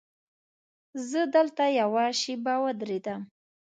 زه 1.09 1.21
دلته 1.35 1.63
یوه 1.79 2.05
شېبه 2.21 2.53
ودرېدم. 2.63 3.21